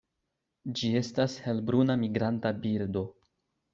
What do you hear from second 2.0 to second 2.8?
migranta